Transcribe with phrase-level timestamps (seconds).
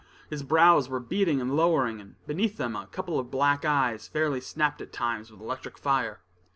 [0.31, 4.39] His brows were beetling and lowering, and beneath them a couple of black eyes fairly
[4.41, 6.21] snapt at times with electric fire.